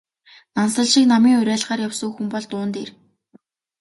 Нансал 0.55 0.87
шиг 0.91 1.05
намын 1.11 1.39
уриалгаар 1.39 1.83
явсан 1.87 2.11
хүн 2.13 2.27
бол 2.31 2.45
дуун 2.49 2.69
дээр... 2.75 2.89